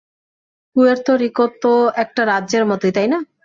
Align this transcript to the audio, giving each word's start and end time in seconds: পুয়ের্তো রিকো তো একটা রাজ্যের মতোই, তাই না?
পুয়ের্তো 0.75 1.11
রিকো 1.21 1.45
তো 1.63 1.73
একটা 2.03 2.21
রাজ্যের 2.31 2.63
মতোই, 2.65 2.91
তাই 2.95 3.07
না? 3.13 3.19